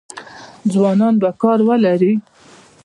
ځوانان 0.73 1.15
به 1.21 1.29
کار 1.41 1.59
ولري؟ 1.67 2.13